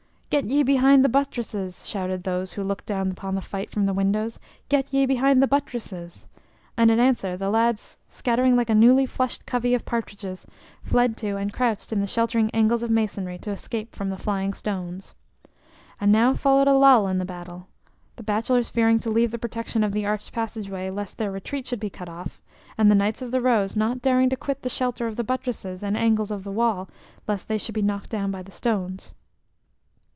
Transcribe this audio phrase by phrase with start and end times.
[0.31, 3.93] "Get ye behind the buttresses!" shouted those who looked down upon the fight from the
[3.93, 4.39] windows
[4.69, 6.25] "get ye behind the buttresses!"
[6.77, 10.47] And in answer the lads, scattering like a newly flushed covey of partridges,
[10.83, 14.53] fled to and crouched in the sheltering angles of masonry to escape from the flying
[14.53, 15.13] stones.
[15.99, 17.67] And now followed a lull in the battle,
[18.15, 21.67] the bachelors fearing to leave the protection of the arched passage way lest their retreat
[21.67, 22.39] should be cut off,
[22.77, 25.83] and the Knights of the Rose not daring to quit the shelter of the buttresses
[25.83, 26.87] and angles of the wall
[27.27, 29.13] lest they should be knocked down by the stones.